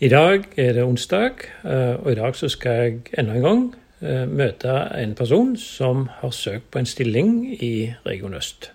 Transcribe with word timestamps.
I 0.00 0.08
dag 0.08 0.44
er 0.56 0.72
det 0.72 0.82
onsdag, 0.82 1.30
eh, 1.64 2.04
og 2.04 2.12
i 2.12 2.14
dag 2.14 2.36
så 2.36 2.48
skal 2.48 2.72
jeg 2.72 3.00
enda 3.18 3.34
en 3.34 3.42
gang 3.42 3.62
eh, 3.98 4.28
møte 4.30 4.70
en 4.94 5.14
person 5.18 5.56
som 5.58 6.04
har 6.20 6.30
søkt 6.30 6.70
på 6.70 6.78
en 6.78 6.86
stilling 6.86 7.32
i 7.62 7.94
Region 8.06 8.34
Øst. 8.34 8.70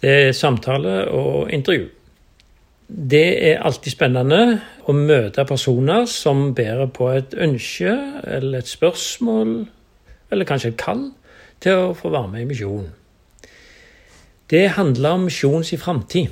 Det 0.00 0.14
er 0.28 0.32
samtale 0.32 1.08
og 1.08 1.52
intervju. 1.52 1.88
Det 2.88 3.50
er 3.50 3.60
alltid 3.60 3.92
spennende 3.92 4.40
å 4.88 4.96
møte 4.96 5.44
personer 5.44 6.08
som 6.08 6.54
bærer 6.54 6.88
på 6.88 7.12
et 7.12 7.36
ønske 7.36 7.92
eller 8.24 8.64
et 8.64 8.72
spørsmål, 8.72 9.66
eller 10.30 10.48
kanskje 10.48 10.72
et 10.72 10.80
kall, 10.80 11.10
til 11.60 11.76
å 11.76 11.94
få 11.94 12.08
være 12.08 12.32
med 12.32 12.46
i 12.46 12.52
misjonen. 12.54 12.92
Det 14.50 14.68
handler 14.80 15.10
om 15.10 15.28
misjonens 15.28 15.76
i 15.76 15.76
framtid. 15.76 16.30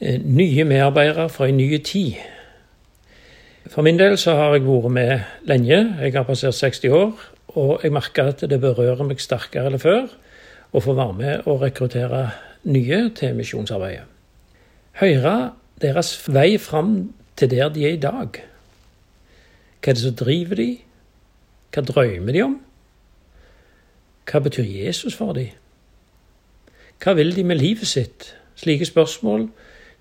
Eh, 0.00 0.20
nye 0.22 0.64
medarbeidere 0.64 1.28
fra 1.28 1.48
en 1.48 1.56
ny 1.56 1.74
tid 1.78 2.38
for 3.70 3.82
min 3.86 3.98
del 3.98 4.16
så 4.18 4.34
har 4.34 4.54
jeg 4.56 4.64
vært 4.66 4.90
med 4.90 5.20
lenge. 5.46 5.78
Jeg 6.02 6.12
har 6.12 6.26
passert 6.26 6.54
60 6.54 6.90
år. 6.90 7.12
Og 7.54 7.80
jeg 7.82 7.92
merker 7.92 8.30
at 8.30 8.42
det 8.50 8.60
berører 8.62 9.02
meg 9.06 9.22
sterkere 9.22 9.70
enn 9.70 9.82
før 9.82 10.10
å 10.70 10.82
få 10.82 10.94
være 10.94 11.16
med 11.18 11.48
og 11.50 11.62
rekruttere 11.64 12.28
nye 12.70 13.00
til 13.14 13.34
misjonsarbeidet. 13.34 14.06
Høre 15.00 15.52
deres 15.82 16.12
vei 16.28 16.58
fram 16.58 17.12
til 17.38 17.50
der 17.50 17.72
de 17.74 17.86
er 17.86 17.96
i 17.96 18.02
dag. 18.02 18.42
Hva 19.80 19.90
er 19.90 19.96
det 19.96 20.02
som 20.02 20.18
driver 20.18 20.60
de? 20.60 20.68
Hva 21.74 21.82
drømmer 21.86 22.36
de 22.36 22.42
om? 22.44 22.58
Hva 24.30 24.42
betyr 24.44 24.66
Jesus 24.66 25.16
for 25.16 25.34
dem? 25.34 25.54
Hva 27.00 27.14
vil 27.16 27.32
de 27.36 27.46
med 27.46 27.62
livet 27.62 27.88
sitt? 27.88 28.34
Slike 28.60 28.86
spørsmål 28.86 29.48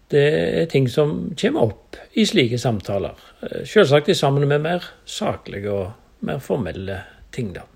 det 0.10 0.26
er 0.62 0.70
ting 0.70 0.88
som 0.90 1.36
kommer 1.38 1.70
opp 1.70 1.98
i 2.18 2.26
slike 2.26 2.58
samtaler. 2.58 3.18
Eh, 3.42 3.66
selvsagt 3.66 4.10
sammen 4.18 4.48
med 4.50 4.62
mer 4.62 4.86
saklige 5.06 5.72
og 5.72 6.26
mer 6.26 6.40
formelle 6.44 7.04
ting, 7.32 7.54
da. 7.54 7.68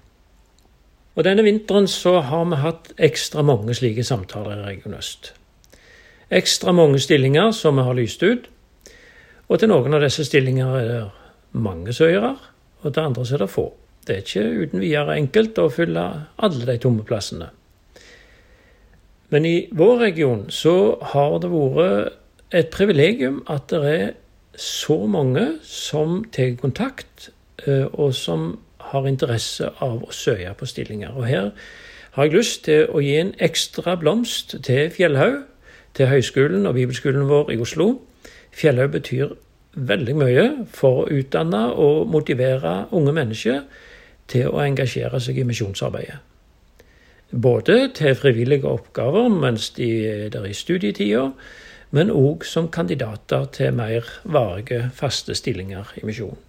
Og 1.13 1.23
Denne 1.23 1.43
vinteren 1.45 1.85
så 1.88 2.19
har 2.25 2.45
vi 2.49 2.58
hatt 2.58 2.89
ekstra 2.97 3.43
mange 3.45 3.75
slike 3.77 4.03
samtaler 4.03 4.58
i 4.58 4.66
Region 4.71 4.97
Øst. 4.97 5.33
Ekstra 6.33 6.73
mange 6.73 6.99
stillinger 6.99 7.52
som 7.53 7.77
vi 7.77 7.85
har 7.85 7.93
lyst 7.93 8.23
ut. 8.23 8.49
Og 9.47 9.59
til 9.59 9.69
noen 9.69 9.93
av 9.93 10.02
disse 10.02 10.25
stillinger 10.25 10.77
er 10.80 10.88
det 10.89 11.03
mange 11.53 11.93
søkere, 11.93 12.33
og 12.81 12.93
til 12.93 13.03
andre 13.03 13.25
er 13.30 13.43
det 13.43 13.49
få. 13.53 13.67
Det 14.08 14.15
er 14.15 14.23
ikke 14.23 14.63
uten 14.63 14.81
videre 14.81 15.19
enkelt 15.19 15.59
å 15.61 15.69
fylle 15.69 16.08
alle 16.36 16.65
de 16.65 16.80
tomme 16.81 17.05
plassene. 17.05 17.52
Men 19.30 19.45
i 19.45 19.67
vår 19.71 19.95
region 20.02 20.47
så 20.49 20.97
har 21.13 21.38
det 21.41 21.53
vært 21.53 22.19
et 22.53 22.69
privilegium 22.69 23.41
at 23.49 23.69
det 23.69 23.83
er 23.89 24.11
så 24.55 25.05
mange 25.09 25.47
som 25.63 26.23
tar 26.31 26.55
kontakt, 26.61 27.29
eh, 27.65 27.85
og 27.93 28.13
som 28.13 28.59
har 28.93 29.07
interesse 29.07 29.69
av 29.81 30.03
å 30.03 30.11
søke 30.11 30.53
på 30.57 30.65
stillinger. 30.69 31.15
Og 31.15 31.25
Her 31.25 31.51
har 32.11 32.23
jeg 32.23 32.33
lyst 32.33 32.63
til 32.65 32.87
å 32.93 33.01
gi 33.01 33.15
en 33.17 33.33
ekstra 33.39 33.95
blomst 33.97 34.55
til 34.63 34.89
Fjellhaug, 34.89 35.43
til 35.93 36.09
høyskolen 36.09 36.65
og 36.65 36.73
bibelskolen 36.73 37.27
vår 37.29 37.51
i 37.53 37.57
Oslo. 37.61 38.01
Fjellhaug 38.51 38.91
betyr 38.91 39.33
veldig 39.73 40.15
mye 40.15 40.45
for 40.69 41.03
å 41.03 41.09
utdanne 41.09 41.63
og 41.73 42.07
motivere 42.13 42.85
unge 42.91 43.13
mennesker 43.13 43.63
til 44.29 44.53
å 44.53 44.61
engasjere 44.61 45.19
seg 45.21 45.41
i 45.41 45.47
misjonsarbeidet. 45.47 46.19
Både 47.33 47.89
til 47.97 48.15
frivillige 48.15 48.69
oppgaver 48.69 49.29
mens 49.33 49.71
de 49.73 49.89
er 50.05 50.29
der 50.29 50.45
i 50.45 50.53
studietida, 50.53 51.31
men 51.94 52.09
òg 52.09 52.45
som 52.49 52.72
kandidater 52.73 53.45
til 53.53 53.75
mer 53.77 54.08
varige, 54.25 54.89
faste 54.97 55.36
stillinger 55.38 55.94
i 56.02 56.05
misjonen. 56.05 56.39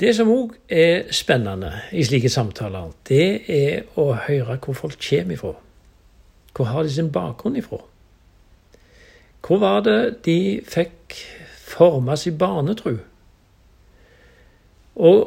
Det 0.00 0.14
som 0.16 0.30
òg 0.32 0.54
er 0.72 1.12
spennende 1.14 1.70
i 1.92 2.04
slike 2.04 2.28
samtaler, 2.32 2.90
det 3.08 3.50
er 3.52 3.84
å 4.00 4.10
høre 4.26 4.56
hvor 4.64 4.76
folk 4.76 4.96
kommer 5.00 5.36
ifra. 5.36 5.52
Hvor 6.56 6.72
har 6.72 6.82
de 6.82 6.92
sin 6.92 7.12
bakgrunn 7.12 7.56
ifra? 7.60 7.82
Hvor 9.46 9.60
var 9.62 9.84
det 9.86 10.24
de 10.24 10.60
fikk 10.64 11.14
forma 11.60 12.16
sin 12.16 12.38
barnetru? 12.38 12.96
Og 14.96 15.20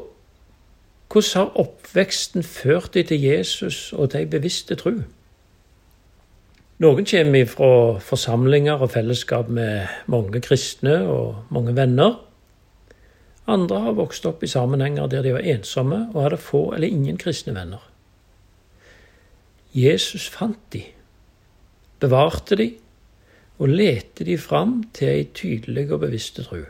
hvordan 1.10 1.38
har 1.38 1.62
oppveksten 1.64 2.44
ført 2.44 2.94
dem 2.94 3.06
til 3.06 3.22
Jesus 3.22 3.94
og 3.94 4.12
de 4.14 4.26
bevisste 4.26 4.76
tru? 4.76 5.04
Noen 6.80 7.04
kommer 7.04 7.48
fra 7.52 7.72
forsamlinger 8.00 8.80
og 8.80 8.94
fellesskap 8.94 9.50
med 9.52 9.90
mange 10.08 10.40
kristne 10.40 11.02
og 11.12 11.52
mange 11.52 11.74
venner. 11.76 12.14
Andre 13.52 13.82
har 13.84 13.98
vokst 13.98 14.24
opp 14.30 14.46
i 14.46 14.52
sammenhenger 14.52 15.10
der 15.12 15.26
de 15.26 15.34
var 15.36 15.44
ensomme 15.44 16.06
og 16.14 16.22
hadde 16.24 16.40
få 16.40 16.62
eller 16.78 16.88
ingen 16.88 17.20
kristne 17.20 17.58
venner. 17.58 17.84
Jesus 19.76 20.30
fant 20.32 20.62
de, 20.72 20.86
bevarte 22.00 22.56
de 22.56 22.70
og 23.60 23.76
lette 23.76 24.24
de 24.24 24.40
fram 24.40 24.80
til 24.96 25.12
ei 25.12 25.28
tydelig 25.36 25.90
og 25.92 26.06
bevisste 26.06 26.48
tro. 26.48 26.64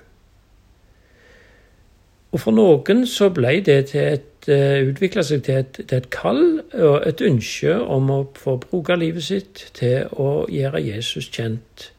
Og 2.30 2.42
for 2.44 2.54
noen 2.54 3.06
så 3.10 3.32
ble 3.34 3.56
det 3.66 3.80
til 3.90 4.06
et 4.06 4.50
uh, 4.52 4.90
utvikla 4.92 5.24
seg 5.26 5.46
til 5.48 5.64
et, 5.64 5.80
til 5.80 5.98
et, 5.98 6.10
kall 6.14 6.44
og 6.78 7.08
et 7.08 7.24
ønske 7.26 7.74
om 7.82 8.12
å 8.14 8.20
få 8.38 8.60
bruke 8.62 8.98
livet 9.00 9.26
sitt 9.26 9.64
til 9.78 10.06
å 10.14 10.46
gjøre 10.52 10.84
Jesus 10.86 11.32
kjent 11.34 11.90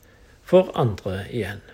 for 0.47 0.71
andre 0.79 1.25
igjen. 1.31 1.65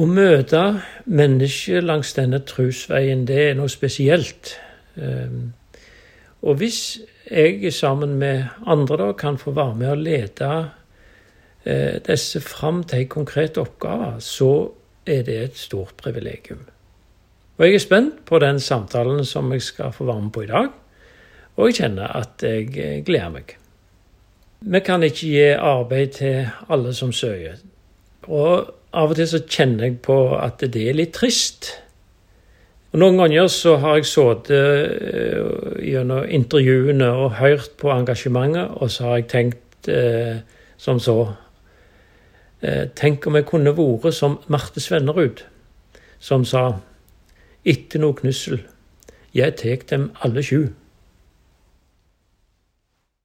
Å 0.00 0.06
møte 0.08 0.64
mennesker 1.04 1.84
langs 1.84 2.14
denne 2.16 2.40
trosveien, 2.48 3.26
det 3.28 3.38
er 3.50 3.56
noe 3.58 3.70
spesielt. 3.70 4.54
Um, 4.96 5.52
og 6.40 6.56
hvis 6.58 6.98
jeg 7.30 7.70
sammen 7.76 8.16
med 8.18 8.48
andre 8.66 8.96
da 9.04 9.10
kan 9.14 9.38
få 9.38 9.52
være 9.54 9.76
med 9.76 9.92
å 9.92 10.00
lede 10.00 10.50
uh, 10.58 11.96
disse 12.08 12.42
fram 12.42 12.82
til 12.82 13.04
en 13.04 13.14
konkret 13.14 13.60
oppgave, 13.60 14.16
så 14.24 14.50
er 15.06 15.22
det 15.28 15.40
et 15.44 15.60
stort 15.60 15.94
privilegium. 16.00 16.64
Og 17.60 17.66
jeg 17.66 17.76
er 17.76 17.82
spent 17.82 18.22
på 18.24 18.38
den 18.40 18.56
samtalen 18.60 19.24
som 19.28 19.50
jeg 19.52 19.60
skal 19.62 19.92
få 19.92 20.06
være 20.08 20.22
med 20.22 20.30
på 20.32 20.46
i 20.46 20.48
dag, 20.48 20.68
og 21.56 21.66
jeg 21.68 21.74
kjenner 21.82 22.14
at 22.16 22.40
jeg 22.40 22.70
eh, 22.80 23.02
gleder 23.04 23.34
meg. 23.34 23.52
Vi 24.60 24.80
kan 24.80 25.04
ikke 25.04 25.26
gi 25.28 25.44
arbeid 25.52 26.16
til 26.16 26.48
alle 26.72 26.94
som 26.96 27.12
søker. 27.12 27.60
Og 28.22 28.72
av 28.96 29.12
og 29.12 29.16
til 29.16 29.28
så 29.28 29.42
kjenner 29.44 29.90
jeg 29.90 30.00
på 30.04 30.16
at 30.40 30.64
det 30.72 30.88
er 30.88 30.96
litt 30.96 31.12
trist. 31.16 31.68
Og 32.92 32.98
Noen 33.04 33.20
ganger 33.20 33.52
så 33.52 33.76
har 33.76 34.00
jeg 34.00 34.08
sittet 34.08 34.50
uh, 34.56 35.76
gjennom 35.84 36.24
intervjuene 36.26 37.12
og 37.12 37.38
hørt 37.38 37.76
på 37.76 37.92
engasjementet, 37.92 38.72
og 38.80 38.90
så 38.90 39.04
har 39.04 39.20
jeg 39.20 39.28
tenkt 39.30 39.88
eh, 39.88 40.40
som 40.80 40.98
så 40.98 41.18
uh, 41.28 42.84
Tenk 42.96 43.28
om 43.28 43.36
jeg 43.36 43.46
kunne 43.52 43.76
vært 43.76 44.16
som 44.16 44.40
Marte 44.48 44.80
Svennerud, 44.80 45.44
som 46.18 46.44
sa 46.44 46.80
etter 47.64 48.00
noe 48.00 48.16
knussel. 48.16 48.62
Jeg 49.34 49.56
tek 49.60 49.88
dem 49.90 50.10
alle 50.24 50.42
sju. 50.42 50.70